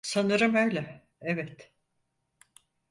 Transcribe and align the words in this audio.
Sanırım 0.01 0.55
öyle, 0.55 1.07
evet. 1.21 1.73